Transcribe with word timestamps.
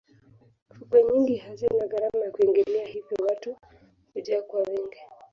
fukwe 0.75 0.99
nyingi 1.09 1.35
hazina 1.37 1.85
gharama 1.87 2.23
ya 2.25 2.31
kuingilia 2.31 2.85
hivyo 2.85 3.17
watu 3.27 3.57
hujaa 4.13 4.41
kwa 4.41 4.59
wingi 4.61 4.97